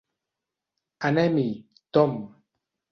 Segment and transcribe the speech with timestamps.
[1.11, 1.47] Anem-hi,
[1.93, 2.21] Tom.